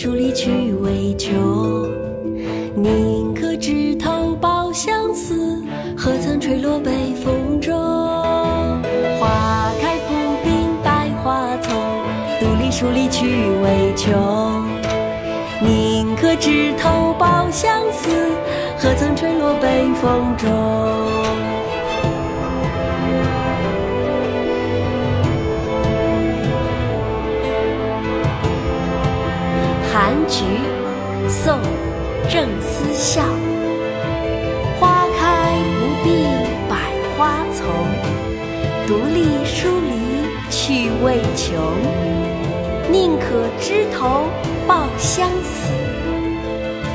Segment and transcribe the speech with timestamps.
[0.00, 1.32] 书里去为穷。
[2.76, 5.60] 宁可枝头抱相思，
[5.96, 7.74] 何曾吹落北风中。
[9.18, 10.52] 花开不并
[10.84, 11.74] 百花丛，
[12.38, 13.26] 独立书里去
[13.60, 14.14] 为穷。
[15.60, 18.08] 宁可枝头抱相思，
[18.78, 20.48] 何曾吹落北风中。
[32.28, 33.22] 正·思笑。
[34.78, 36.24] 花开不避
[36.68, 37.66] 百花丛，
[38.86, 39.92] 独立疏篱
[40.50, 41.56] 趣未穷。
[42.90, 44.24] 宁可枝头
[44.66, 45.72] 抱香死，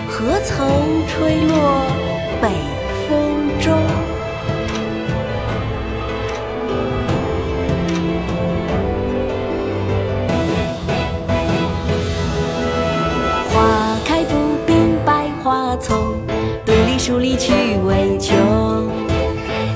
[0.07, 0.67] 何曾
[1.07, 1.85] 吹落
[2.41, 2.49] 北
[17.03, 17.51] 独立疏篱趣
[17.85, 18.37] 未穷。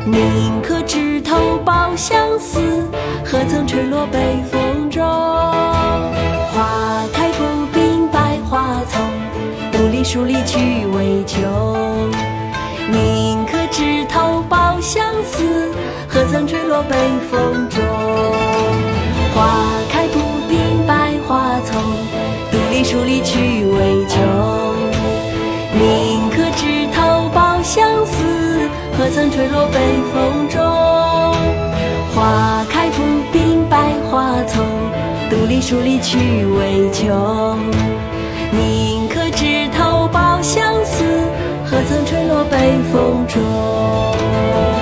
[0.05, 2.87] 宁可枝头抱香死，
[3.25, 4.17] 何曾吹落北
[4.49, 5.03] 风中。
[5.03, 9.01] 花开不并百花丛，
[9.73, 11.43] 独立疏篱趣未穷。
[12.89, 15.69] 宁可枝头抱香死，
[16.07, 16.95] 何曾吹落北
[17.29, 17.83] 风中。
[19.35, 21.83] 花开不并百花丛，
[22.49, 24.17] 独立疏篱趣未穷。
[25.73, 26.06] 宁
[29.09, 29.79] 曾吹落北
[30.13, 30.61] 风中。
[32.13, 34.65] 花开不并百花丛，
[35.29, 37.59] 独立疏篱趣未穷。
[38.51, 41.03] 宁可枝头抱香死，
[41.65, 44.76] 何曾吹落北风中。